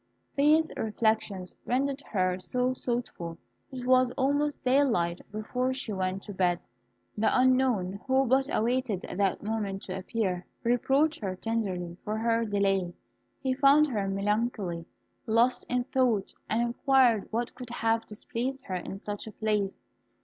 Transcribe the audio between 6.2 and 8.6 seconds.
to bed. The unknown, who but